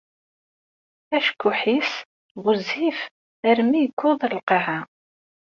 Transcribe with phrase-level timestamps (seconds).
[1.15, 1.91] Acekkuḥ-is
[2.43, 2.99] ɣezzif
[3.49, 4.79] armi yewweḍ lqaɛa.